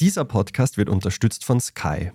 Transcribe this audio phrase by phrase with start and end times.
[0.00, 2.10] Dieser Podcast wird unterstützt von Sky.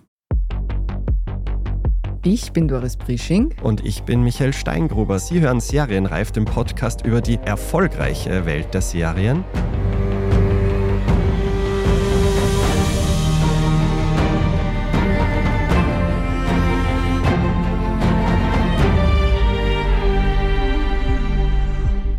[2.23, 3.53] Ich bin Doris Prisching.
[3.61, 5.19] Und ich bin Michael Steingruber.
[5.19, 9.43] Sie hören Serienreif, den Podcast über die erfolgreiche Welt der Serien.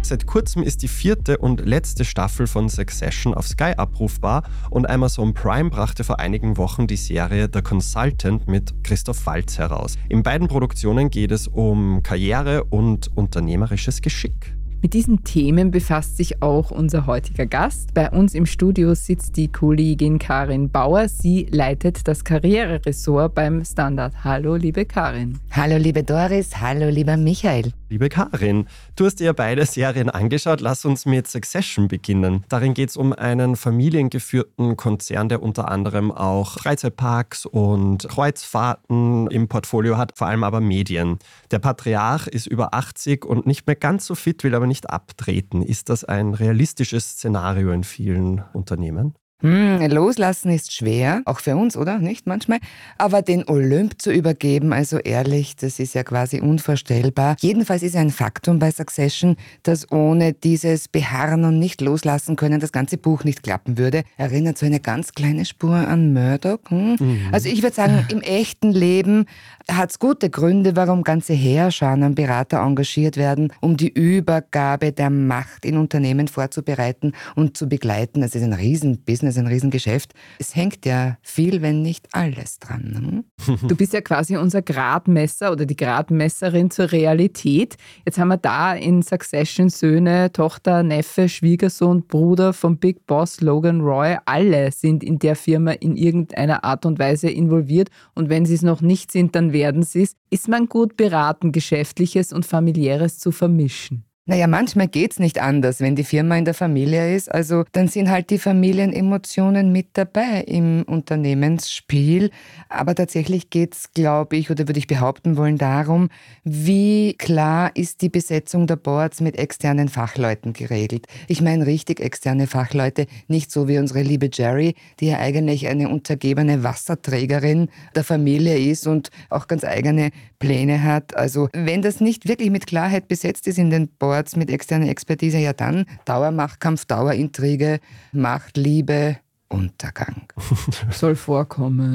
[0.07, 5.35] Seit kurzem ist die vierte und letzte Staffel von Succession auf Sky abrufbar und Amazon
[5.35, 9.99] Prime brachte vor einigen Wochen die Serie The Consultant mit Christoph Waltz heraus.
[10.09, 14.56] In beiden Produktionen geht es um Karriere und unternehmerisches Geschick.
[14.87, 17.93] Mit diesen Themen befasst sich auch unser heutiger Gast.
[17.93, 21.09] Bei uns im Studio sitzt die Kollegin Karin Bauer.
[21.09, 24.23] Sie leitet das Karriereressort beim Standard.
[24.23, 25.41] Hallo, liebe Karin.
[25.51, 26.61] Hallo, liebe Doris.
[26.61, 27.73] Hallo, lieber Michael.
[27.89, 30.61] Liebe Karin, du hast dir beide Serien angeschaut.
[30.61, 32.45] Lass uns mit Succession beginnen.
[32.49, 39.47] Darin geht es um einen familiengeführten Konzern, der unter anderem auch Freizeitparks und Kreuzfahrten im
[39.47, 41.19] Portfolio hat, vor allem aber Medien.
[41.53, 45.63] Der Patriarch ist über 80 und nicht mehr ganz so fit, will aber nicht abtreten.
[45.63, 49.15] Ist das ein realistisches Szenario in vielen Unternehmen?
[49.43, 51.99] Hm, loslassen ist schwer, auch für uns, oder?
[51.99, 52.59] Nicht manchmal.
[52.97, 57.37] Aber den Olymp zu übergeben, also ehrlich, das ist ja quasi unvorstellbar.
[57.41, 62.73] Jedenfalls ist ein Faktum bei Succession, dass ohne dieses Beharren und nicht loslassen können das
[62.73, 64.05] ganze Buch nicht klappen würde.
[64.17, 66.71] Erinnert so eine ganz kleine Spur an Murdoch.
[66.71, 66.97] Hm?
[66.99, 67.29] Mhm.
[67.31, 69.27] Also ich würde sagen, im echten Leben
[69.71, 75.11] hat es gute Gründe, warum ganze Heerscharen an Berater engagiert werden, um die Übergabe der
[75.11, 78.21] Macht in Unternehmen vorzubereiten und zu begleiten.
[78.21, 80.13] Das ist ein Riesenbusiness, ein Riesengeschäft.
[80.39, 83.25] Es hängt ja viel, wenn nicht alles dran.
[83.47, 83.59] Hm?
[83.67, 87.77] Du bist ja quasi unser Gradmesser oder die Gradmesserin zur Realität.
[88.05, 93.81] Jetzt haben wir da in Succession Söhne, Tochter, Neffe, Schwiegersohn, Bruder vom Big Boss Logan
[93.81, 94.17] Roy.
[94.27, 97.91] Alle sind in der Firma in irgendeiner Art und Weise involviert.
[98.15, 101.51] Und wenn sie es noch nicht sind, dann werden sie es, ist man gut beraten,
[101.51, 104.05] Geschäftliches und Familiäres zu vermischen.
[104.29, 107.33] Naja, manchmal geht's nicht anders, wenn die Firma in der Familie ist.
[107.33, 112.33] Also dann sind halt die Familienemotionen mit dabei im Unternehmensspiel.
[112.69, 116.09] Aber tatsächlich geht's, glaube ich, oder würde ich behaupten wollen, darum,
[116.43, 121.07] wie klar ist die Besetzung der Boards mit externen Fachleuten geregelt.
[121.29, 125.89] Ich meine richtig externe Fachleute, nicht so wie unsere liebe Jerry, die ja eigentlich eine
[125.89, 130.11] untergebene Wasserträgerin der Familie ist und auch ganz eigene
[130.41, 131.17] Pläne hat.
[131.17, 134.89] Also wenn das nicht wirklich mit Klarheit besetzt ist in den Boards, Boards mit externer
[134.89, 137.81] Expertise, ja dann Dauermachtkampf, Dauerintrige,
[138.13, 139.19] Macht, Liebe,
[139.49, 140.33] Untergang.
[140.91, 141.95] Soll vorkommen.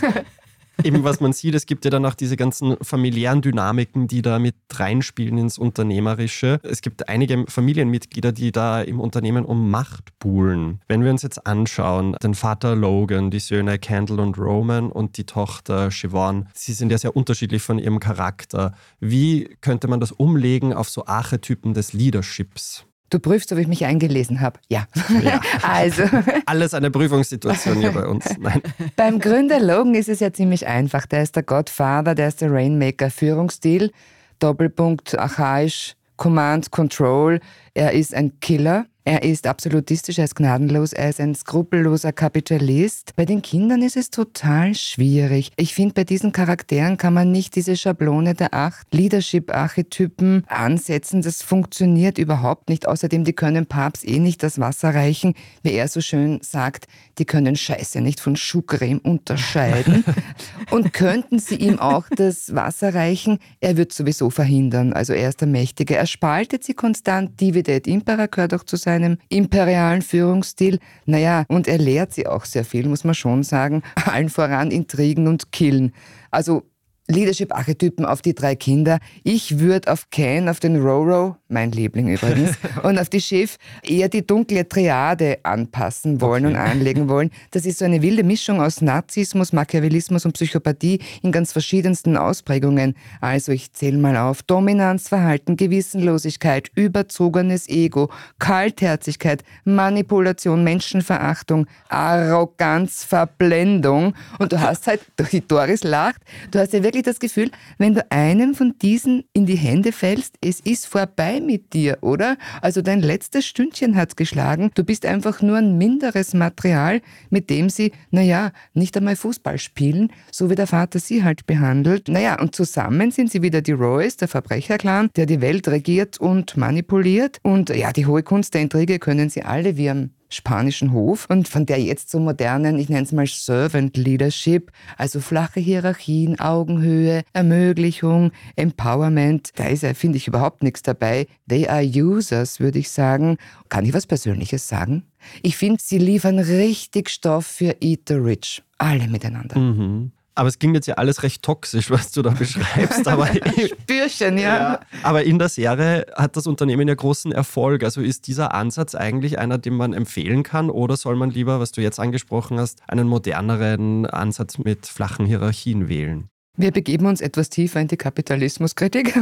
[0.84, 4.38] Eben was man sieht, es gibt ja dann auch diese ganzen familiären Dynamiken, die da
[4.38, 6.60] mit reinspielen ins Unternehmerische.
[6.62, 10.80] Es gibt einige Familienmitglieder, die da im Unternehmen um Macht buhlen.
[10.88, 15.24] Wenn wir uns jetzt anschauen, den Vater Logan, die Söhne Kendall und Roman und die
[15.24, 18.74] Tochter Siobhan, sie sind ja sehr unterschiedlich von ihrem Charakter.
[19.00, 22.84] Wie könnte man das umlegen auf so Archetypen des Leaderships?
[23.10, 24.60] Du prüfst, ob ich mich eingelesen habe.
[24.68, 24.86] Ja.
[25.22, 25.40] ja.
[25.62, 26.04] also.
[26.46, 28.24] Alles eine Prüfungssituation hier bei uns.
[28.38, 28.62] Nein.
[28.94, 31.06] Beim Gründer Logan ist es ja ziemlich einfach.
[31.06, 33.10] Der ist der Godfather, der ist der Rainmaker.
[33.10, 33.90] Führungsstil,
[34.38, 37.40] Doppelpunkt, archaisch, Command, Control.
[37.74, 38.86] Er ist ein Killer.
[39.04, 43.16] Er ist absolutistisch, er ist gnadenlos, er ist ein skrupelloser Kapitalist.
[43.16, 45.52] Bei den Kindern ist es total schwierig.
[45.56, 51.22] Ich finde, bei diesen Charakteren kann man nicht diese Schablone der acht Leadership-Archetypen ansetzen.
[51.22, 52.86] Das funktioniert überhaupt nicht.
[52.86, 55.32] Außerdem, die können Papst eh nicht das Wasser reichen.
[55.62, 56.86] Wie er so schön sagt,
[57.18, 60.04] die können Scheiße nicht von Schuhcreme unterscheiden.
[60.70, 64.92] Und könnten sie ihm auch das Wasser reichen, er wird sowieso verhindern.
[64.92, 65.96] Also er ist der Mächtige.
[65.96, 67.40] Er spaltet sie konstant.
[67.40, 70.80] Divide et Impera gehört auch zu sein seinem imperialen Führungsstil.
[71.06, 73.82] Naja, und er lehrt sie auch sehr viel, muss man schon sagen.
[74.04, 75.92] Allen voran Intrigen und Killen.
[76.32, 76.64] Also
[77.10, 78.98] Leadership-Archetypen auf die drei Kinder.
[79.24, 84.08] Ich würde auf Ken, auf den Roro, mein Liebling übrigens, und auf die Schiff eher
[84.08, 86.54] die dunkle Triade anpassen wollen okay.
[86.54, 87.30] und anlegen wollen.
[87.50, 92.94] Das ist so eine wilde Mischung aus Narzissmus, Machiavellismus und Psychopathie in ganz verschiedensten Ausprägungen.
[93.20, 94.42] Also ich zähle mal auf.
[94.42, 104.14] Dominanz, Verhalten, Gewissenlosigkeit, überzogenes Ego, Kaltherzigkeit, Manipulation, Menschenverachtung, Arroganz, Verblendung.
[104.38, 105.00] Und du hast halt,
[105.32, 109.24] die Doris lacht, du hast ja wirklich wirklich das Gefühl, wenn du einem von diesen
[109.32, 112.36] in die Hände fällst, es ist vorbei mit dir, oder?
[112.60, 114.70] Also dein letztes Stündchen hat's geschlagen.
[114.74, 117.00] Du bist einfach nur ein minderes Material,
[117.30, 122.08] mit dem sie, naja, nicht einmal Fußball spielen, so wie der Vater sie halt behandelt.
[122.08, 126.56] Naja, und zusammen sind sie wieder die Royce, der Verbrecherclan, der die Welt regiert und
[126.56, 127.38] manipuliert.
[127.42, 131.48] Und ja, die hohe Kunst der Intrige können sie alle wie am spanischen Hof und
[131.48, 137.22] von der jetzt so modernen, ich nenne es mal Servant Leadership, also flache Hierarchien, Augenhöhe,
[137.32, 141.26] Ermöglichung, Empowerment, da ist ja, finde ich, überhaupt nichts dabei.
[141.48, 143.36] They are users, würde ich sagen.
[143.68, 145.04] Kann ich was Persönliches sagen?
[145.42, 148.62] Ich finde, sie liefern richtig Stoff für Eat the Rich.
[148.78, 149.58] Alle miteinander.
[149.58, 150.12] Mhm.
[150.34, 153.06] Aber es klingt jetzt ja alles recht toxisch, was du da beschreibst.
[153.08, 153.26] Aber,
[153.66, 154.42] Spürchen, ja.
[154.56, 154.80] ja.
[155.02, 157.82] aber in der Serie hat das Unternehmen ja großen Erfolg.
[157.82, 160.70] Also ist dieser Ansatz eigentlich einer, den man empfehlen kann?
[160.70, 165.88] Oder soll man lieber, was du jetzt angesprochen hast, einen moderneren Ansatz mit flachen Hierarchien
[165.88, 166.30] wählen?
[166.60, 169.18] Wir begeben uns etwas tiefer in die Kapitalismuskritik.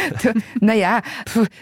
[0.60, 1.00] naja,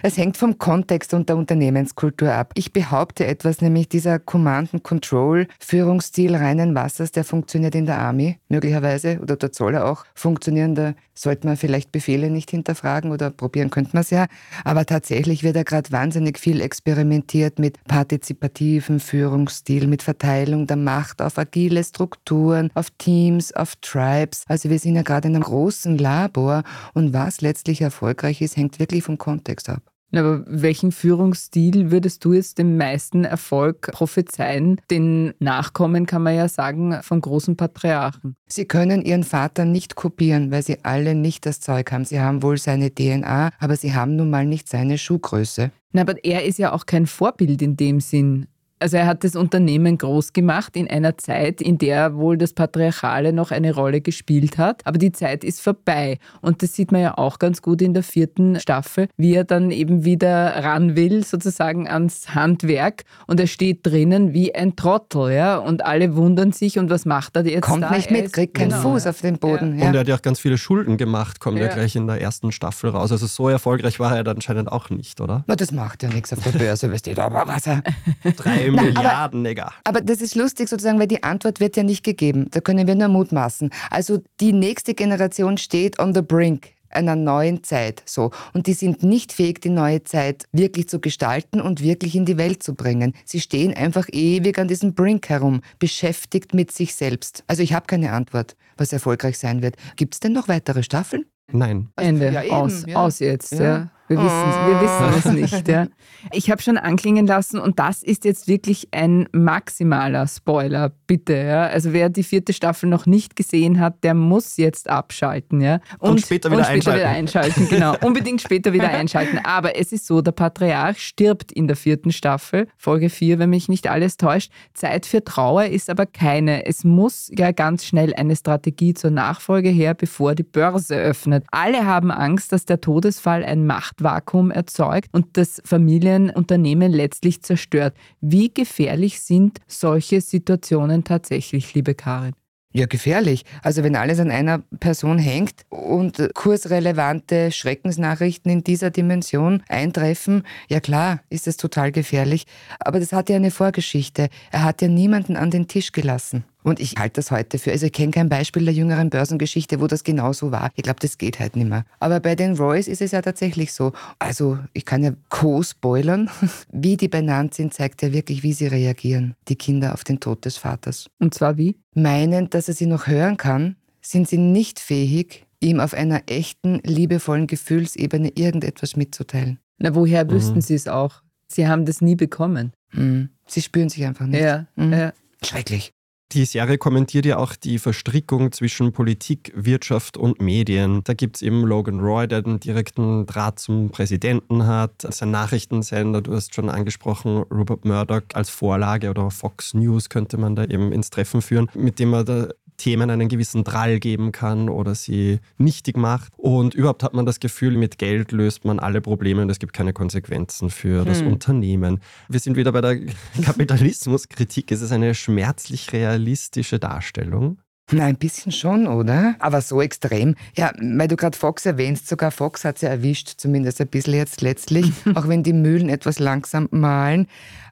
[0.03, 2.51] es hängt vom Kontext und der Unternehmenskultur ab.
[2.57, 9.37] Ich behaupte etwas, nämlich dieser Command-and-Control-Führungsstil reinen Wassers, der funktioniert in der Army möglicherweise oder
[9.37, 10.97] dort soll er auch funktionieren.
[11.21, 14.27] Sollte man vielleicht Befehle nicht hinterfragen oder probieren könnte man es ja.
[14.65, 21.21] Aber tatsächlich wird da gerade wahnsinnig viel experimentiert mit partizipativen Führungsstil, mit Verteilung der Macht
[21.21, 24.45] auf agile Strukturen, auf Teams, auf Tribes.
[24.49, 26.63] Also wir sind ja gerade in einem großen Labor
[26.95, 29.90] und was letztlich erfolgreich ist, hängt wirklich vom Kontext ab.
[30.13, 34.81] Aber welchen Führungsstil würdest du jetzt dem meisten Erfolg prophezeien?
[34.91, 38.37] Den Nachkommen kann man ja sagen von großen Patriarchen.
[38.47, 42.05] Sie können ihren Vater nicht kopieren, weil sie alle nicht das Zeug haben.
[42.05, 45.71] Sie haben wohl seine DNA, aber sie haben nun mal nicht seine Schuhgröße.
[45.93, 48.47] Na, aber er ist ja auch kein Vorbild in dem Sinn.
[48.81, 53.33] Also er hat das Unternehmen groß gemacht in einer Zeit, in der wohl das Patriarchale
[53.33, 54.85] noch eine Rolle gespielt hat.
[54.87, 56.19] Aber die Zeit ist vorbei.
[56.41, 59.71] Und das sieht man ja auch ganz gut in der vierten Staffel, wie er dann
[59.71, 63.05] eben wieder ran will, sozusagen ans Handwerk.
[63.27, 65.59] Und er steht drinnen wie ein Trottel, ja.
[65.59, 67.63] Und alle wundern sich, und was macht er jetzt?
[67.63, 67.91] Kommt da?
[67.91, 68.83] nicht mit, kriegt keinen genau.
[68.83, 69.79] Fuß auf den Boden.
[69.79, 69.87] Ja.
[69.87, 71.67] Und er hat ja auch ganz viele Schulden gemacht, kommt ja.
[71.67, 71.73] ja.
[71.73, 73.13] gleich in der ersten Staffel raus.
[73.13, 75.45] Also so erfolgreich war er dann anscheinend auch nicht, oder?
[75.47, 77.83] Na, das macht ja nichts auf der Börse, weißt du, aber was er.
[78.37, 79.73] Drei Milliarden, aber, egal.
[79.85, 82.49] Aber das ist lustig sozusagen, weil die Antwort wird ja nicht gegeben.
[82.51, 83.71] Da können wir nur mutmaßen.
[83.91, 88.03] Also die nächste Generation steht on the brink einer neuen Zeit.
[88.05, 88.31] So.
[88.53, 92.37] Und die sind nicht fähig, die neue Zeit wirklich zu gestalten und wirklich in die
[92.37, 93.15] Welt zu bringen.
[93.25, 97.45] Sie stehen einfach ewig an diesem Brink herum, beschäftigt mit sich selbst.
[97.47, 99.77] Also ich habe keine Antwort, was erfolgreich sein wird.
[99.97, 101.25] Gibt es denn noch weitere Staffeln?
[101.53, 101.89] Nein.
[101.97, 102.31] Ende.
[102.31, 102.97] Ja, eben, aus, ja.
[102.97, 103.53] aus jetzt.
[103.53, 103.65] Ja.
[103.65, 103.91] ja.
[104.11, 104.29] Wir wissen,
[104.67, 105.69] wir wissen es nicht.
[105.69, 105.87] Ja.
[106.33, 111.37] Ich habe schon anklingen lassen und das ist jetzt wirklich ein maximaler Spoiler, bitte.
[111.37, 111.67] Ja.
[111.67, 115.61] Also wer die vierte Staffel noch nicht gesehen hat, der muss jetzt abschalten.
[115.61, 115.79] Ja.
[116.01, 117.01] Und, und später, wieder, und später einschalten.
[117.01, 117.69] wieder einschalten.
[117.69, 119.39] Genau, unbedingt später wieder einschalten.
[119.45, 123.69] Aber es ist so, der Patriarch stirbt in der vierten Staffel, Folge 4, wenn mich
[123.69, 124.51] nicht alles täuscht.
[124.75, 126.67] Zeit für Trauer ist aber keine.
[126.67, 131.45] Es muss ja ganz schnell eine Strategie zur Nachfolge her, bevor die Börse öffnet.
[131.53, 137.95] Alle haben Angst, dass der Todesfall ein Macht Machtvakuum erzeugt und das Familienunternehmen letztlich zerstört.
[138.21, 142.33] Wie gefährlich sind solche Situationen tatsächlich, liebe Karin?
[142.73, 143.45] Ja, gefährlich.
[143.65, 150.79] Also wenn alles an einer Person hängt und kursrelevante Schreckensnachrichten in dieser Dimension eintreffen, ja
[150.79, 152.45] klar, ist es total gefährlich.
[152.79, 154.29] Aber das hat ja eine Vorgeschichte.
[154.53, 156.45] Er hat ja niemanden an den Tisch gelassen.
[156.63, 159.87] Und ich halte das heute für, also ich kenne kein Beispiel der jüngeren Börsengeschichte, wo
[159.87, 160.71] das genauso war.
[160.77, 161.85] Ich glaube, das geht halt nicht mehr.
[161.99, 163.93] Aber bei den Royce ist es ja tatsächlich so.
[164.19, 166.31] Also ich kann ja co-spoilern.
[166.73, 170.45] Wie die benannt sind, zeigt ja wirklich, wie sie reagieren, die Kinder auf den Tod
[170.45, 171.09] des Vaters.
[171.19, 171.77] Und zwar wie?
[171.95, 176.81] Meinend, dass er sie noch hören kann, sind sie nicht fähig, ihm auf einer echten,
[176.85, 179.59] liebevollen Gefühlsebene irgendetwas mitzuteilen.
[179.79, 180.31] Na, woher mhm.
[180.31, 181.23] wüssten sie es auch?
[181.49, 182.73] Sie haben das nie bekommen.
[182.93, 183.31] Mhm.
[183.47, 184.41] Sie spüren sich einfach nicht.
[184.41, 184.93] Ja, mhm.
[184.93, 185.13] ja.
[185.43, 185.93] Schrecklich.
[186.33, 191.03] Die Serie kommentiert ja auch die Verstrickung zwischen Politik, Wirtschaft und Medien.
[191.03, 196.23] Da gibt es eben Logan Roy, der den direkten Draht zum Präsidenten hat, sein Nachrichtensender,
[196.23, 200.93] du hast schon angesprochen, Rupert Murdoch als Vorlage oder Fox News könnte man da eben
[200.93, 202.49] ins Treffen führen, mit dem er da
[202.81, 206.33] Themen einen gewissen Drall geben kann oder sie nichtig macht.
[206.39, 209.75] Und überhaupt hat man das Gefühl, mit Geld löst man alle Probleme und es gibt
[209.75, 211.29] keine Konsequenzen für das hm.
[211.29, 212.01] Unternehmen.
[212.29, 212.99] Wir sind wieder bei der
[213.43, 214.73] Kapitalismuskritik.
[214.73, 217.59] Es ist eine schmerzlich realistische Darstellung.
[217.93, 219.35] Na, ein bisschen schon, oder?
[219.41, 220.37] Aber so extrem.
[220.57, 224.43] Ja, weil du gerade Fox erwähnst, sogar Fox hat sie erwischt, zumindest ein bisschen jetzt
[224.43, 227.27] letztlich, auch wenn die Mühlen etwas langsam malen.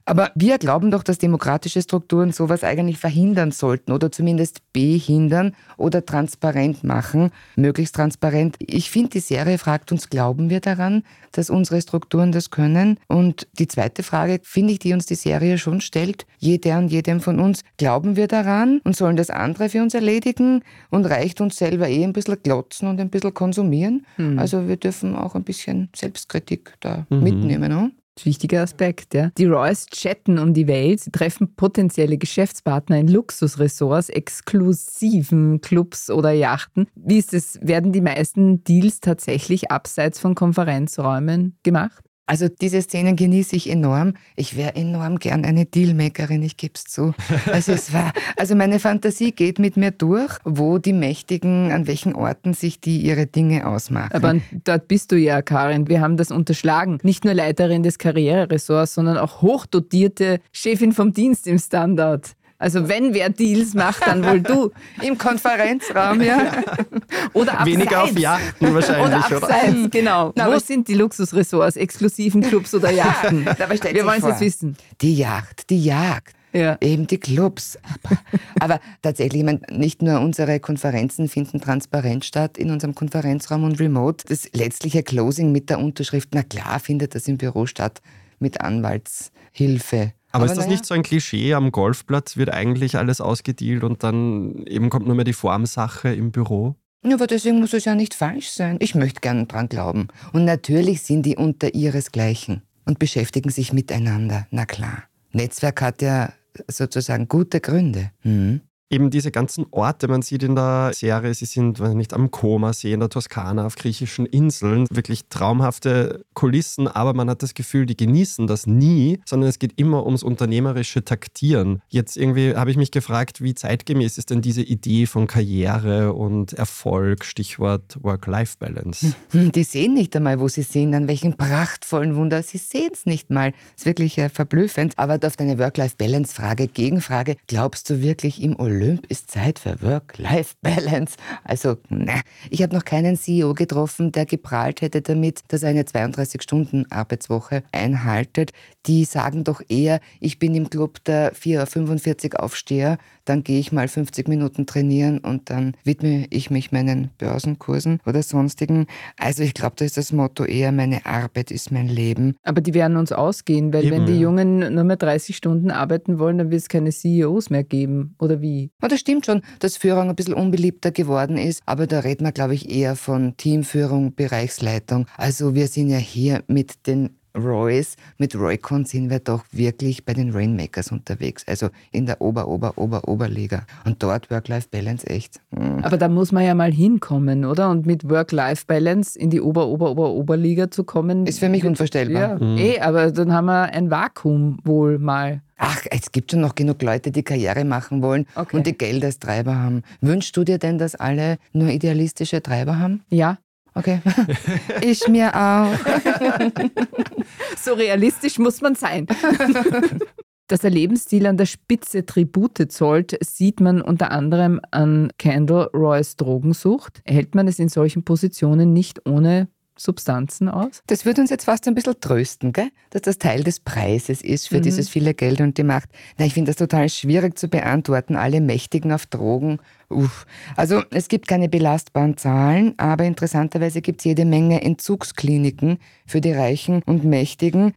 [0.09, 6.03] Aber wir glauben doch, dass demokratische Strukturen sowas eigentlich verhindern sollten oder zumindest behindern oder
[6.03, 8.55] transparent machen, möglichst transparent.
[8.57, 12.97] Ich finde, die Serie fragt uns, glauben wir daran, dass unsere Strukturen das können?
[13.05, 17.21] Und die zweite Frage, finde ich, die uns die Serie schon stellt, jeder und jedem
[17.21, 21.55] von uns, glauben wir daran und sollen das andere für uns erledigen und reicht uns
[21.55, 24.07] selber eh ein bisschen glotzen und ein bisschen konsumieren?
[24.17, 24.39] Mhm.
[24.39, 27.21] Also wir dürfen auch ein bisschen Selbstkritik da mhm.
[27.21, 27.69] mitnehmen.
[27.69, 27.91] Ne?
[28.25, 29.31] Wichtiger Aspekt, ja.
[29.37, 36.31] Die Royals chatten um die Welt, sie treffen potenzielle Geschäftspartner in Luxusressorts, exklusiven Clubs oder
[36.31, 36.87] Yachten.
[36.95, 37.59] Wie ist es?
[37.61, 42.08] Werden die meisten Deals tatsächlich abseits von Konferenzräumen gemacht?
[42.29, 44.13] Also diese Szenen genieße ich enorm.
[44.35, 47.15] Ich wäre enorm gern eine Dealmakerin, ich gebe es zu.
[47.51, 52.13] Also, es war, also meine Fantasie geht mit mir durch, wo die Mächtigen, an welchen
[52.13, 54.11] Orten sich die ihre Dinge ausmachen.
[54.13, 55.87] Aber dort bist du ja, Karin.
[55.87, 56.99] Wir haben das unterschlagen.
[57.01, 62.35] Nicht nur Leiterin des Karriereressorts, sondern auch hochdotierte Chefin vom Dienst im Standard.
[62.59, 64.71] Also wenn wer Deals macht, dann wohl du.
[65.01, 66.51] Im Konferenzraum, ja.
[67.33, 67.65] Oder abseits.
[67.65, 69.25] Weniger auf Yachten wahrscheinlich, oder?
[69.25, 69.89] Abseits, oder?
[69.89, 70.33] genau.
[70.35, 73.45] Na, Wo sind die Luxusressorts, exklusiven Clubs oder Yachten?
[73.93, 74.77] Wir wollen es jetzt wissen.
[75.01, 76.35] Die Yacht, die Jagd.
[76.51, 76.77] Ja.
[76.81, 77.77] Eben die Clubs.
[78.03, 78.17] Aber,
[78.59, 83.79] aber tatsächlich, ich meine, nicht nur unsere Konferenzen finden transparent statt in unserem Konferenzraum und
[83.79, 84.25] remote.
[84.27, 88.01] Das letztliche Closing mit der Unterschrift, na klar, findet das im Büro statt
[88.39, 90.71] mit Anwaltshilfe aber, ist das naja.
[90.71, 91.53] nicht so ein Klischee?
[91.53, 96.31] Am Golfplatz wird eigentlich alles ausgedealt und dann eben kommt nur mehr die Formsache im
[96.31, 96.75] Büro?
[97.03, 98.77] Ja, aber deswegen muss es ja nicht falsch sein.
[98.79, 100.09] Ich möchte gern dran glauben.
[100.33, 104.47] Und natürlich sind die unter ihresgleichen und beschäftigen sich miteinander.
[104.51, 105.03] Na klar.
[105.31, 106.33] Netzwerk hat ja
[106.67, 108.11] sozusagen gute Gründe.
[108.23, 112.91] Mhm eben diese ganzen Orte, man sieht in der Serie, sie sind nicht am Koma-See,
[112.91, 117.95] in der Toskana, auf griechischen Inseln, wirklich traumhafte Kulissen, aber man hat das Gefühl, die
[117.95, 121.81] genießen das nie, sondern es geht immer ums unternehmerische Taktieren.
[121.89, 126.53] Jetzt irgendwie habe ich mich gefragt, wie zeitgemäß ist denn diese Idee von Karriere und
[126.53, 129.13] Erfolg, Stichwort Work-Life-Balance?
[129.33, 133.29] Die sehen nicht einmal, wo sie sind, an welchen prachtvollen Wunder, sie sehen es nicht
[133.29, 133.51] mal.
[133.51, 134.93] Das ist wirklich äh, verblüffend.
[134.97, 141.17] Aber auf deine Work-Life-Balance-Frage, Gegenfrage, glaubst du wirklich im Olymp Olymp ist Zeit für Work-Life-Balance.
[141.43, 145.83] Also, na, ich habe noch keinen CEO getroffen, der geprahlt hätte damit, dass er eine
[145.83, 148.51] 32-Stunden-Arbeitswoche einhaltet.
[148.85, 153.73] Die sagen doch eher, ich bin im Club der 4.45 Uhr Aufsteher, dann gehe ich
[153.73, 158.87] mal 50 Minuten trainieren und dann widme ich mich meinen Börsenkursen oder sonstigen.
[159.17, 162.35] Also ich glaube, da ist das Motto eher, meine Arbeit ist mein Leben.
[162.43, 166.17] Aber die werden uns ausgehen, weil Eben, wenn die Jungen nur mehr 30 Stunden arbeiten
[166.17, 168.15] wollen, dann wird es keine CEOs mehr geben.
[168.19, 168.68] Oder wie?
[168.81, 172.31] Ja, das stimmt schon, dass Führung ein bisschen unbeliebter geworden ist, aber da reden wir,
[172.31, 175.07] glaube ich, eher von Teamführung, Bereichsleitung.
[175.17, 180.13] Also wir sind ja hier mit den Royce, mit Roycon sind wir doch wirklich bei
[180.13, 183.65] den Rainmakers unterwegs, also in der Ober, Ober, Ober, Oberliga.
[183.85, 185.39] Und dort Work-Life-Balance echt.
[185.51, 185.83] Mhm.
[185.83, 187.69] Aber da muss man ja mal hinkommen, oder?
[187.69, 191.25] Und mit Work-Life-Balance in die Ober, Ober, Ober, Oberliga zu kommen.
[191.25, 192.39] Ist für mich unvorstellbar.
[192.39, 192.57] Ja, mhm.
[192.57, 195.41] eh, aber dann haben wir ein Vakuum wohl mal.
[195.59, 198.55] Ach, es gibt schon noch genug Leute, die Karriere machen wollen okay.
[198.55, 199.83] und die Geld als Treiber haben.
[199.99, 203.03] Wünschst du dir denn, dass alle nur idealistische Treiber haben?
[203.09, 203.37] Ja.
[203.75, 204.01] Okay.
[204.81, 205.71] ich mir auch.
[207.61, 209.05] so realistisch muss man sein.
[210.47, 216.15] Dass der Lebensstil an der Spitze Tribute zollt, sieht man unter anderem an Kendall Roys
[216.15, 217.01] Drogensucht.
[217.03, 219.47] Erhält man es in solchen Positionen nicht ohne
[219.79, 220.83] Substanzen aus?
[220.87, 222.69] Das würde uns jetzt fast ein bisschen trösten, gell?
[222.89, 224.63] dass das Teil des Preises ist für mhm.
[224.63, 225.89] dieses viele Geld und die Macht.
[226.17, 228.15] Na, ich finde das total schwierig zu beantworten.
[228.15, 229.59] Alle Mächtigen auf Drogen
[229.91, 230.27] Uff.
[230.55, 236.31] Also es gibt keine belastbaren Zahlen, aber interessanterweise gibt es jede Menge Entzugskliniken für die
[236.31, 237.73] Reichen und Mächtigen.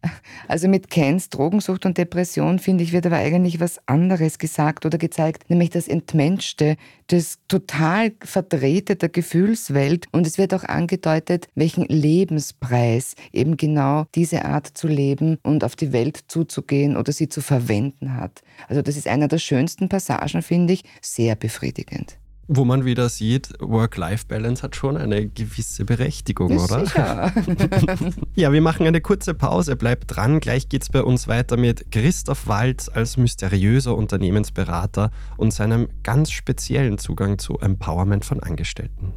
[0.47, 4.99] Also mit Kens Drogensucht und Depression, finde ich, wird aber eigentlich was anderes gesagt oder
[4.99, 6.77] gezeigt, nämlich das Entmenschte,
[7.07, 10.05] das total Verdrehte der Gefühlswelt.
[10.11, 15.75] Und es wird auch angedeutet, welchen Lebenspreis eben genau diese Art zu leben und auf
[15.75, 18.41] die Welt zuzugehen oder sie zu verwenden hat.
[18.67, 22.02] Also das ist einer der schönsten Passagen, finde ich, sehr befriedigend.
[22.47, 26.85] Wo man wieder sieht, Work-Life-Balance hat schon eine gewisse Berechtigung, ja, oder?
[26.85, 27.33] Sicher.
[28.35, 29.77] ja, wir machen eine kurze Pause.
[29.77, 30.41] Bleibt dran.
[30.41, 36.31] Gleich geht es bei uns weiter mit Christoph Walz als mysteriöser Unternehmensberater und seinem ganz
[36.31, 39.13] speziellen Zugang zu Empowerment von Angestellten.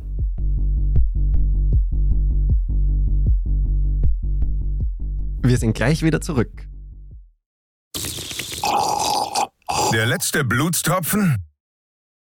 [5.43, 6.69] Wir sind gleich wieder zurück.
[9.93, 11.37] Der letzte Blutstropfen?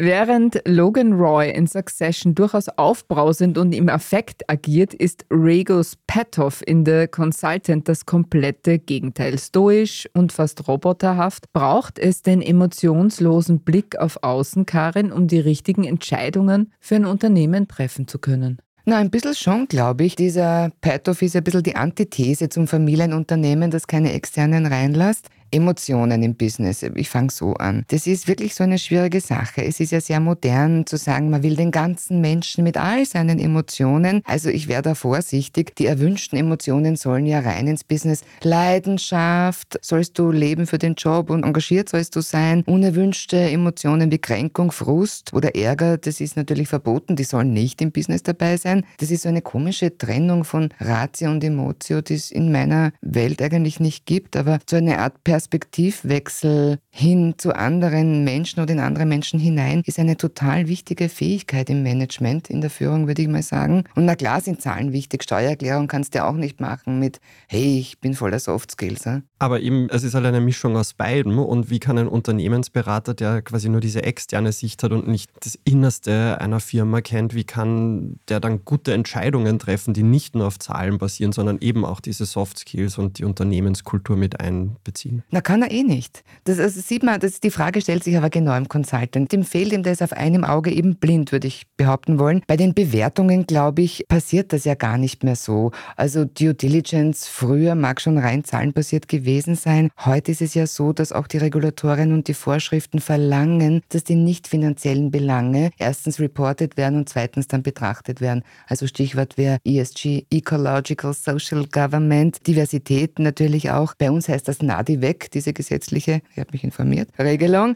[0.00, 6.86] Während Logan Roy in Succession durchaus aufbrausend und im Affekt agiert, ist Regos Petoff in
[6.86, 9.36] The Consultant das komplette Gegenteil.
[9.40, 11.52] Stoisch und fast roboterhaft.
[11.52, 17.66] Braucht es den emotionslosen Blick auf Außen, Karin, um die richtigen Entscheidungen für ein Unternehmen
[17.66, 18.58] treffen zu können?
[18.84, 20.14] Na, ein bisschen schon, glaube ich.
[20.14, 25.28] Dieser Petoff ist ein bisschen die Antithese zum Familienunternehmen, das keine externen reinlässt.
[25.50, 26.82] Emotionen im Business.
[26.82, 27.84] Ich fange so an.
[27.88, 29.64] Das ist wirklich so eine schwierige Sache.
[29.64, 33.38] Es ist ja sehr modern zu sagen, man will den ganzen Menschen mit all seinen
[33.38, 34.22] Emotionen.
[34.24, 35.74] Also ich wäre da vorsichtig.
[35.76, 38.22] Die erwünschten Emotionen sollen ja rein ins Business.
[38.42, 42.62] Leidenschaft sollst du leben für den Job und engagiert sollst du sein.
[42.66, 47.16] Unerwünschte Emotionen wie Kränkung, Frust oder Ärger, das ist natürlich verboten.
[47.16, 48.84] Die sollen nicht im Business dabei sein.
[48.98, 53.40] Das ist so eine komische Trennung von Ratio und Emotio, die es in meiner Welt
[53.40, 54.36] eigentlich nicht gibt.
[54.36, 59.82] Aber so eine Art Persönlichkeit Perspektivwechsel hin zu anderen Menschen oder in andere Menschen hinein
[59.86, 63.84] ist eine total wichtige Fähigkeit im Management, in der Führung, würde ich mal sagen.
[63.94, 65.22] Und na klar sind Zahlen wichtig.
[65.22, 69.04] Steuererklärung kannst du auch nicht machen mit, hey, ich bin voller Soft Skills.
[69.04, 69.22] Ja?
[69.38, 71.38] Aber eben, es ist halt eine Mischung aus beidem.
[71.38, 75.56] Und wie kann ein Unternehmensberater, der quasi nur diese externe Sicht hat und nicht das
[75.62, 80.58] Innerste einer Firma kennt, wie kann der dann gute Entscheidungen treffen, die nicht nur auf
[80.58, 85.22] Zahlen basieren, sondern eben auch diese Soft Skills und die Unternehmenskultur mit einbeziehen?
[85.30, 86.22] Na, kann er eh nicht.
[86.44, 89.30] Das, also sieht man, das, die Frage stellt sich aber genau im Consultant.
[89.30, 92.42] Dem fehlt ihm das auf einem Auge eben blind, würde ich behaupten wollen.
[92.46, 95.72] Bei den Bewertungen, glaube ich, passiert das ja gar nicht mehr so.
[95.96, 99.90] Also Due Diligence früher mag schon rein zahlenbasiert gewesen sein.
[100.02, 104.14] Heute ist es ja so, dass auch die Regulatoren und die Vorschriften verlangen, dass die
[104.14, 108.42] nicht finanziellen Belange erstens reported werden und zweitens dann betrachtet werden.
[108.66, 113.94] Also Stichwort wäre ESG, Ecological Social Government, Diversität natürlich auch.
[113.98, 117.74] Bei uns heißt das NADI weg diese gesetzliche, ich habe mich informiert, Regelung.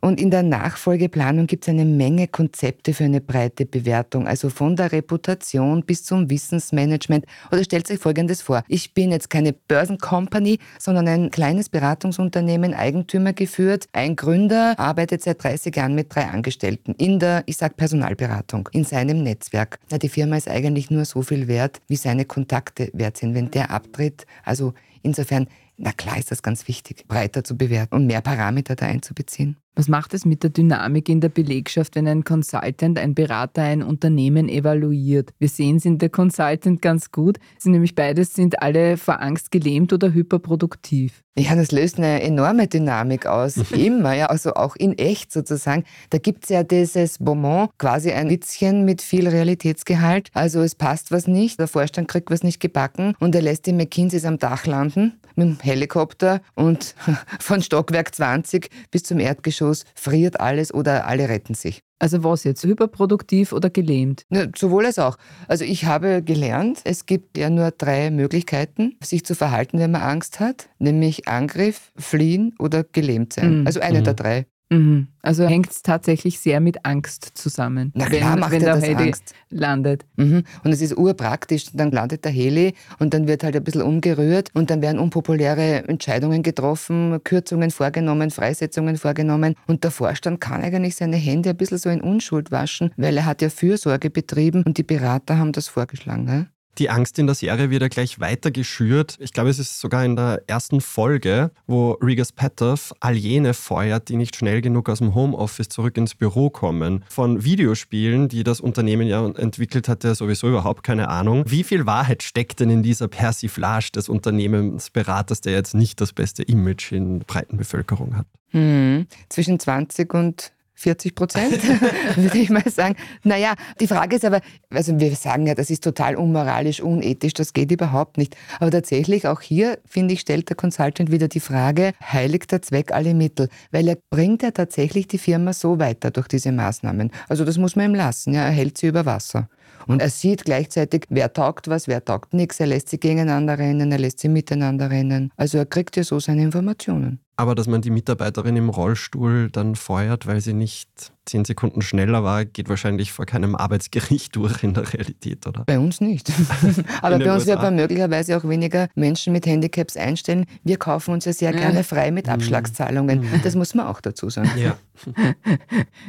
[0.00, 4.76] Und in der Nachfolgeplanung gibt es eine Menge Konzepte für eine breite Bewertung, also von
[4.76, 7.24] der Reputation bis zum Wissensmanagement.
[7.50, 8.64] Oder stellt euch Folgendes vor.
[8.68, 13.88] Ich bin jetzt keine Börsencompany, sondern ein kleines Beratungsunternehmen, Eigentümer geführt.
[13.94, 18.84] Ein Gründer arbeitet seit 30 Jahren mit drei Angestellten in der, ich sag Personalberatung, in
[18.84, 19.78] seinem Netzwerk.
[19.90, 23.34] Na, die Firma ist eigentlich nur so viel wert, wie seine Kontakte wert sind.
[23.34, 28.06] Wenn der abtritt, also insofern na klar ist das ganz wichtig, breiter zu bewerten und
[28.06, 29.56] mehr Parameter da einzubeziehen.
[29.76, 33.82] Was macht es mit der Dynamik in der Belegschaft, wenn ein Consultant, ein Berater ein
[33.82, 35.32] Unternehmen evaluiert?
[35.40, 37.38] Wir sehen es in der Consultant ganz gut.
[37.58, 41.24] Sie nämlich beides sind alle vor Angst gelähmt oder hyperproduktiv.
[41.36, 43.56] Ja, das löst eine enorme Dynamik aus.
[43.72, 45.82] Immer, ja, also auch in echt sozusagen.
[46.10, 50.28] Da gibt es ja dieses Bonbon, quasi ein Witzchen mit viel Realitätsgehalt.
[50.34, 53.72] Also es passt was nicht, der Vorstand kriegt was nicht gebacken und er lässt die
[53.72, 56.94] McKinseys am Dach landen mit dem Helikopter und
[57.40, 59.63] von Stockwerk 20 bis zum Erdgeschoss
[59.94, 61.82] friert alles oder alle retten sich.
[61.98, 64.24] Also was jetzt, hyperproduktiv oder gelähmt?
[64.30, 65.16] Ja, sowohl als auch.
[65.48, 70.02] Also ich habe gelernt, es gibt ja nur drei Möglichkeiten, sich zu verhalten, wenn man
[70.02, 73.60] Angst hat, nämlich Angriff, Fliehen oder gelähmt sein.
[73.60, 73.66] Mhm.
[73.66, 74.04] Also eine mhm.
[74.04, 74.46] der drei.
[74.74, 75.08] Mhm.
[75.22, 79.08] Also hängt es tatsächlich sehr mit Angst zusammen, Na klar, wenn, macht wenn der Heli
[79.08, 79.34] Angst.
[79.50, 80.04] landet.
[80.16, 80.44] Mhm.
[80.62, 81.66] Und es ist urpraktisch.
[81.72, 85.88] Dann landet der Heli und dann wird halt ein bisschen umgerührt und dann werden unpopuläre
[85.88, 91.78] Entscheidungen getroffen, Kürzungen vorgenommen, Freisetzungen vorgenommen und der Vorstand kann eigentlich seine Hände ein bisschen
[91.78, 95.68] so in Unschuld waschen, weil er hat ja Fürsorge betrieben und die Berater haben das
[95.68, 96.24] vorgeschlagen.
[96.24, 96.48] Ne?
[96.78, 99.16] Die Angst in der Serie wird ja gleich weiter geschürt.
[99.20, 104.08] Ich glaube, es ist sogar in der ersten Folge, wo Rigas Petoff all jene feuert,
[104.08, 107.04] die nicht schnell genug aus dem Homeoffice zurück ins Büro kommen.
[107.08, 111.44] Von Videospielen, die das Unternehmen ja entwickelt hat, ja sowieso überhaupt keine Ahnung.
[111.46, 116.42] Wie viel Wahrheit steckt denn in dieser Persiflage des Unternehmensberaters, der jetzt nicht das beste
[116.42, 118.26] Image in der breiten Bevölkerung hat?
[118.50, 119.06] Hm.
[119.28, 121.60] Zwischen 20 und 40 Prozent,
[122.16, 122.96] würde ich mal sagen.
[123.22, 127.52] Naja, die Frage ist aber, also wir sagen ja, das ist total unmoralisch, unethisch, das
[127.52, 128.36] geht überhaupt nicht.
[128.60, 132.92] Aber tatsächlich auch hier, finde ich, stellt der Consultant wieder die Frage, heiligt der Zweck
[132.92, 133.48] alle Mittel?
[133.70, 137.10] Weil er bringt ja tatsächlich die Firma so weiter durch diese Maßnahmen.
[137.28, 139.48] Also das muss man ihm lassen, ja, er hält sie über Wasser.
[139.86, 142.60] Und er sieht gleichzeitig, wer taugt was, wer taugt nichts.
[142.60, 145.30] Er lässt sie gegeneinander rennen, er lässt sie miteinander rennen.
[145.36, 147.20] Also er kriegt ja so seine Informationen.
[147.36, 152.22] Aber dass man die Mitarbeiterin im Rollstuhl dann feuert, weil sie nicht zehn Sekunden schneller
[152.22, 155.64] war, geht wahrscheinlich vor keinem Arbeitsgericht durch in der Realität, oder?
[155.64, 156.30] Bei uns nicht.
[157.02, 160.46] Aber bei uns wird man möglicherweise auch weniger Menschen mit Handicaps einstellen.
[160.62, 163.20] Wir kaufen uns ja sehr gerne frei mit Abschlagszahlungen.
[163.20, 163.40] Mhm.
[163.42, 164.50] Das muss man auch dazu sagen.
[164.56, 164.76] Ja.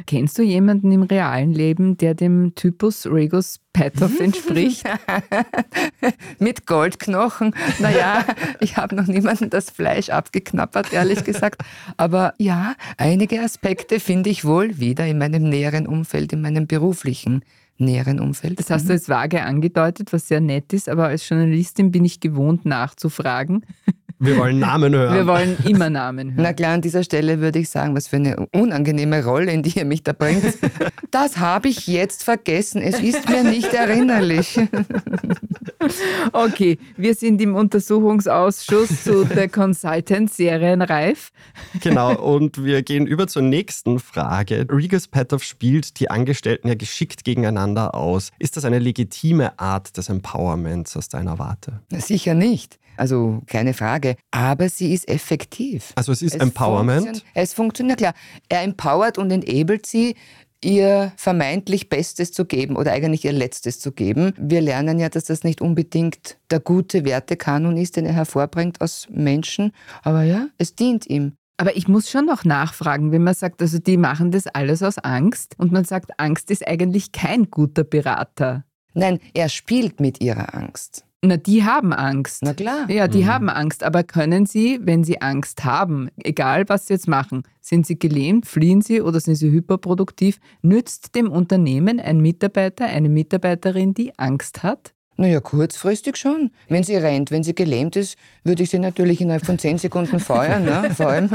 [0.06, 4.84] Kennst du jemanden im realen Leben, der dem Typus Regus Petoff entspricht?
[6.38, 7.54] mit Goldknochen?
[7.78, 8.24] Naja,
[8.60, 11.62] ich habe noch niemanden das Fleisch abgeknappert, ehrlich gesagt.
[11.96, 17.42] Aber ja, einige Aspekte finde ich wohl wieder in meinem näheren Umfeld, in meinem beruflichen
[17.78, 18.58] näheren Umfeld.
[18.58, 18.96] Das hast du mhm.
[18.96, 23.64] jetzt vage angedeutet, was sehr nett ist, aber als Journalistin bin ich gewohnt nachzufragen.
[24.18, 25.14] Wir wollen Namen hören.
[25.14, 26.42] Wir wollen immer Namen hören.
[26.42, 29.78] Na klar, an dieser Stelle würde ich sagen, was für eine unangenehme Rolle, in die
[29.78, 30.44] ihr mich da bringt.
[31.12, 32.82] Das habe ich jetzt vergessen.
[32.82, 34.58] Es ist mir nicht erinnerlich.
[36.32, 41.30] Okay, wir sind im Untersuchungsausschuss zu der Consultant serienreif.
[41.80, 44.66] Genau, und wir gehen über zur nächsten Frage.
[44.68, 48.30] Regus Petoff spielt die Angestellten ja geschickt gegeneinander aus.
[48.38, 51.80] Ist das eine legitime Art des Empowerments aus deiner Warte?
[51.92, 52.78] Sicher nicht.
[52.96, 54.16] Also keine Frage.
[54.30, 55.92] Aber sie ist effektiv.
[55.96, 57.04] Also es ist es Empowerment?
[57.04, 58.14] Funktion es funktioniert, klar.
[58.48, 60.14] Er empowert und enabled sie,
[60.64, 64.32] ihr vermeintlich Bestes zu geben oder eigentlich ihr Letztes zu geben.
[64.38, 69.06] Wir lernen ja, dass das nicht unbedingt der gute Wertekanon ist, den er hervorbringt aus
[69.10, 69.72] Menschen.
[70.02, 71.32] Aber ja, es dient ihm.
[71.58, 74.98] Aber ich muss schon noch nachfragen, wenn man sagt, also die machen das alles aus
[74.98, 78.64] Angst und man sagt, Angst ist eigentlich kein guter Berater.
[78.92, 81.04] Nein, er spielt mit ihrer Angst.
[81.26, 82.42] Na, die haben Angst.
[82.42, 82.88] Na klar.
[82.90, 83.26] Ja, die mhm.
[83.26, 83.82] haben Angst.
[83.82, 88.46] Aber können sie, wenn sie Angst haben, egal was sie jetzt machen, sind sie gelähmt,
[88.46, 94.62] fliehen sie oder sind sie hyperproduktiv, nützt dem Unternehmen ein Mitarbeiter, eine Mitarbeiterin, die Angst
[94.62, 94.92] hat?
[95.18, 96.50] Naja, kurzfristig schon.
[96.68, 100.20] Wenn sie rennt, wenn sie gelähmt ist, würde ich sie natürlich innerhalb von zehn Sekunden
[100.20, 100.90] feuern, ne?
[100.94, 101.30] vor allem.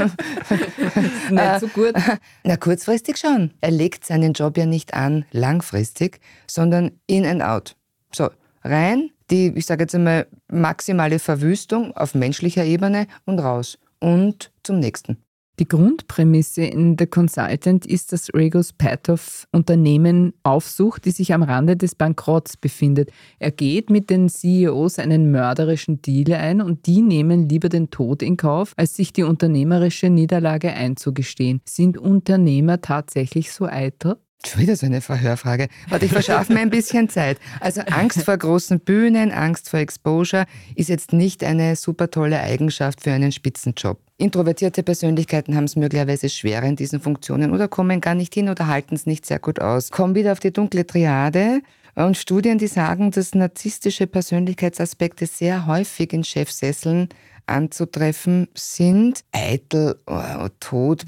[1.30, 1.92] Nicht so gut.
[2.44, 3.50] Na, kurzfristig schon.
[3.60, 7.74] Er legt seinen Job ja nicht an langfristig, sondern in and out.
[8.14, 8.30] So,
[8.62, 13.78] rein, die, ich sage jetzt einmal, maximale Verwüstung auf menschlicher Ebene und raus.
[13.98, 15.16] Und zum nächsten.
[15.58, 21.76] Die Grundprämisse in The Consultant ist, dass Regos Patoff Unternehmen aufsucht, die sich am Rande
[21.76, 23.10] des Bankrotts befindet.
[23.38, 28.22] Er geht mit den CEOs einen mörderischen Deal ein und die nehmen lieber den Tod
[28.22, 31.60] in Kauf, als sich die unternehmerische Niederlage einzugestehen.
[31.68, 34.16] Sind Unternehmer tatsächlich so eitel?
[34.44, 35.68] Schon wieder so eine Verhörfrage.
[35.88, 37.38] Warte, ich verschaffe mir ein bisschen Zeit.
[37.60, 43.02] Also Angst vor großen Bühnen, Angst vor Exposure ist jetzt nicht eine super tolle Eigenschaft
[43.02, 44.00] für einen Spitzenjob.
[44.18, 48.66] Introvertierte Persönlichkeiten haben es möglicherweise schwerer in diesen Funktionen oder kommen gar nicht hin oder
[48.66, 49.90] halten es nicht sehr gut aus.
[49.90, 51.60] Kommen wieder auf die dunkle Triade.
[51.94, 57.10] Und Studien, die sagen, dass narzisstische Persönlichkeitsaspekte sehr häufig in Chefsesseln
[57.46, 59.24] anzutreffen sind.
[59.32, 61.04] Eitel, oh, Tod.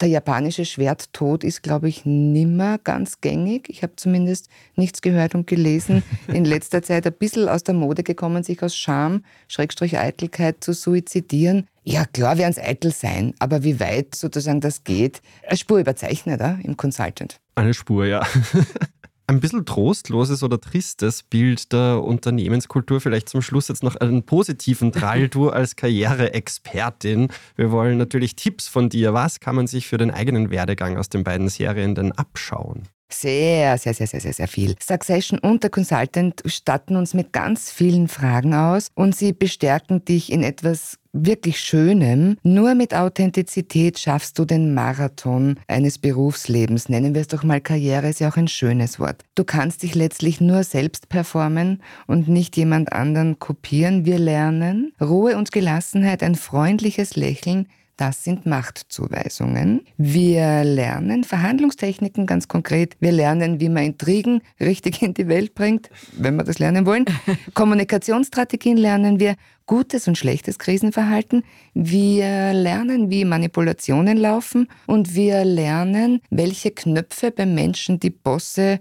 [0.00, 3.68] Der japanische Schwerttod ist, glaube ich, nimmer ganz gängig.
[3.68, 6.02] Ich habe zumindest nichts gehört und gelesen.
[6.28, 10.72] In letzter Zeit ein bisschen aus der Mode gekommen, sich aus Scham, Schrägstrich Eitelkeit zu
[10.72, 11.66] suizidieren.
[11.84, 16.40] Ja, klar werden es eitel sein, aber wie weit sozusagen das geht, eine Spur überzeichnet
[16.40, 17.40] äh, im Consultant.
[17.54, 18.26] Eine Spur, ja.
[19.28, 23.00] ein bisschen trostloses oder tristes Bild der Unternehmenskultur.
[23.00, 25.28] Vielleicht zum Schluss jetzt noch einen positiven Drall.
[25.38, 27.28] Du als Karriereexpertin.
[27.54, 29.12] Wir wollen natürlich Tipps von dir.
[29.12, 32.88] Was kann man sich für den eigenen Werdegang aus den beiden Serien denn abschauen?
[33.10, 34.74] Sehr, sehr, sehr, sehr, sehr, sehr viel.
[34.80, 40.30] Succession und der Consultant statten uns mit ganz vielen Fragen aus und sie bestärken dich
[40.30, 42.36] in etwas wirklich Schönem.
[42.42, 46.90] Nur mit Authentizität schaffst du den Marathon eines Berufslebens.
[46.90, 49.24] Nennen wir es doch mal Karriere, ist ja auch ein schönes Wort.
[49.34, 54.04] Du kannst dich letztlich nur selbst performen und nicht jemand anderen kopieren.
[54.04, 57.68] Wir lernen Ruhe und Gelassenheit, ein freundliches Lächeln,
[57.98, 59.82] das sind Machtzuweisungen.
[59.96, 62.96] Wir lernen Verhandlungstechniken ganz konkret.
[63.00, 67.04] Wir lernen, wie man Intrigen richtig in die Welt bringt, wenn wir das lernen wollen.
[67.54, 69.34] Kommunikationsstrategien lernen wir,
[69.66, 71.42] gutes und schlechtes Krisenverhalten.
[71.74, 78.78] Wir lernen, wie Manipulationen laufen und wir lernen, welche Knöpfe beim Menschen die Bosse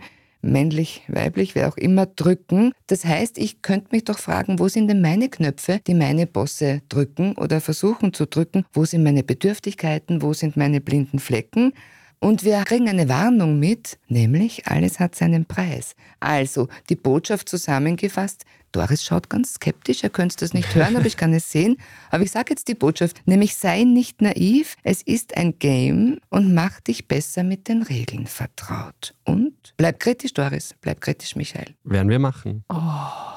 [0.47, 2.73] männlich, weiblich, wer auch immer, drücken.
[2.87, 6.81] Das heißt, ich könnte mich doch fragen, wo sind denn meine Knöpfe, die meine Bosse
[6.89, 8.65] drücken oder versuchen zu drücken?
[8.73, 10.21] Wo sind meine Bedürftigkeiten?
[10.21, 11.73] Wo sind meine blinden Flecken?
[12.19, 15.95] Und wir kriegen eine Warnung mit, nämlich alles hat seinen Preis.
[16.19, 21.15] Also die Botschaft zusammengefasst, Doris schaut ganz skeptisch, er könnte das nicht hören, aber ich
[21.15, 21.77] kann es sehen.
[22.09, 26.53] Aber ich sage jetzt die Botschaft, nämlich sei nicht naiv, es ist ein Game und
[26.53, 29.13] mach dich besser mit den Regeln vertraut.
[29.23, 31.75] Und bleib kritisch, Doris, bleib kritisch, Michael.
[31.83, 32.63] Werden wir machen.
[32.69, 33.36] Oh.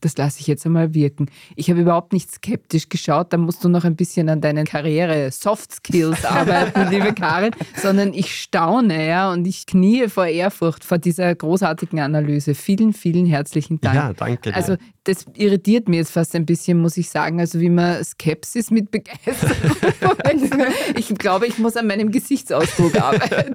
[0.00, 1.30] Das lasse ich jetzt einmal wirken.
[1.56, 5.30] Ich habe überhaupt nicht skeptisch geschaut, da musst du noch ein bisschen an deinen Karriere,
[5.30, 10.98] Soft Skills arbeiten, liebe Karin, sondern ich staune ja und ich knie vor Ehrfurcht vor
[10.98, 12.54] dieser großartigen Analyse.
[12.54, 13.94] Vielen, vielen herzlichen Dank.
[13.94, 14.50] Ja, danke.
[14.50, 14.56] Dir.
[14.56, 17.40] Also das irritiert mich jetzt fast ein bisschen, muss ich sagen.
[17.40, 19.56] Also wie man Skepsis mit Begeisterung.
[20.96, 23.54] ich glaube, ich muss an meinem Gesichtsausdruck arbeiten.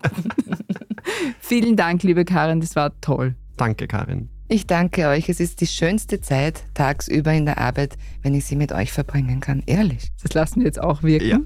[1.39, 3.35] Vielen Dank, liebe Karin, das war toll.
[3.57, 4.29] Danke, Karin.
[4.53, 5.29] Ich danke euch.
[5.29, 9.39] Es ist die schönste Zeit tagsüber in der Arbeit, wenn ich sie mit euch verbringen
[9.39, 9.63] kann.
[9.65, 10.11] Ehrlich.
[10.21, 11.27] Das lassen wir jetzt auch wirken.
[11.27, 11.39] Ja.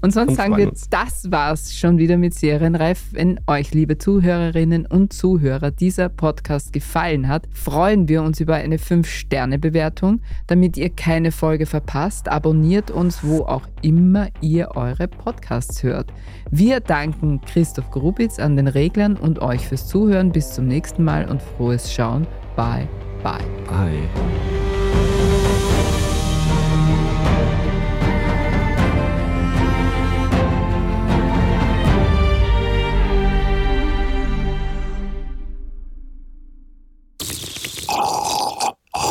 [0.00, 0.88] Und sonst Und sagen wir, uns.
[0.90, 3.12] das war's schon wieder mit Serienreif.
[3.12, 8.78] Wenn euch, liebe Zuhörerinnen und Zuhörer, dieser Podcast gefallen hat, freuen wir uns über eine
[8.78, 10.20] 5-Sterne-Bewertung.
[10.48, 16.12] Damit ihr keine Folge verpasst, abonniert uns, wo auch immer ihr eure Podcasts hört.
[16.50, 20.32] Wir danken Christoph Grubitz an den Reglern und euch fürs Zuhören.
[20.32, 22.26] Bis zum nächsten Mal und frohes Schauen.
[22.56, 22.88] Bye,
[23.22, 23.44] bye.
[23.68, 24.08] Bye.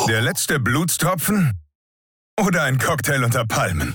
[0.08, 1.52] Der letzte Blutstropfen?
[2.38, 3.94] Oder ein Cocktail unter Palmen?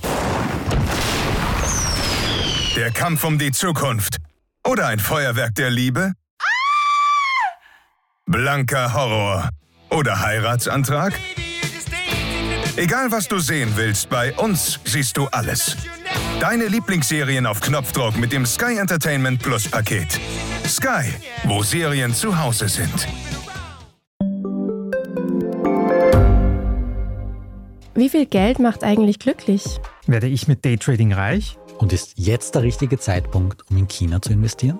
[2.75, 4.17] Der Kampf um die Zukunft?
[4.65, 6.13] Oder ein Feuerwerk der Liebe?
[8.27, 9.49] Blanker Horror?
[9.91, 11.13] Oder Heiratsantrag?
[12.75, 15.77] Egal was du sehen willst, bei uns siehst du alles.
[16.39, 20.19] Deine Lieblingsserien auf Knopfdruck mit dem Sky Entertainment Plus Paket.
[20.65, 23.07] Sky, wo Serien zu Hause sind.
[27.93, 29.63] Wie viel Geld macht eigentlich glücklich?
[30.07, 31.57] Werde ich mit Daytrading reich?
[31.77, 34.79] Und ist jetzt der richtige Zeitpunkt, um in China zu investieren?